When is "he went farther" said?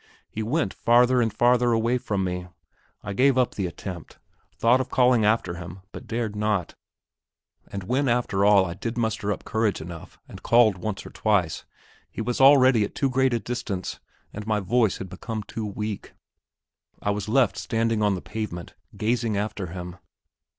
0.31-1.21